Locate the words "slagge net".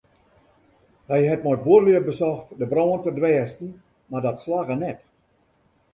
4.45-5.01